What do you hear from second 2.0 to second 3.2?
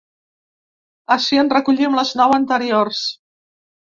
nou anteriors.